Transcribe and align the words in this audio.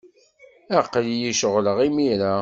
Aql-iyi 0.79 1.31
ceɣleɣ 1.39 1.77
imir-a. 1.87 2.33